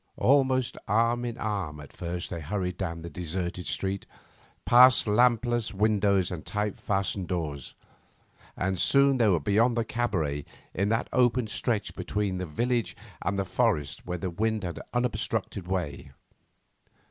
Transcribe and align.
Almost 0.17 0.79
arm 0.87 1.23
in 1.25 1.37
arm 1.37 1.79
at 1.79 1.93
first 1.93 2.31
they 2.31 2.39
hurried 2.41 2.79
down 2.79 3.03
the 3.03 3.07
deserted 3.11 3.67
street, 3.67 4.07
past 4.65 5.05
lampless 5.05 5.75
windows 5.75 6.31
and 6.31 6.43
tight 6.43 6.75
fastened 6.75 7.27
doors, 7.27 7.75
and 8.57 8.79
soon 8.79 9.19
were 9.19 9.39
beyond 9.39 9.77
the 9.77 9.85
cabaret 9.85 10.45
in 10.73 10.89
that 10.89 11.07
open 11.13 11.45
stretch 11.45 11.93
between 11.95 12.39
the 12.39 12.47
village 12.47 12.97
and 13.21 13.37
the 13.37 13.45
forest 13.45 14.07
where 14.07 14.17
the 14.17 14.31
wind 14.31 14.63
had 14.63 14.79
unobstructed 14.91 15.67
way. 15.67 16.11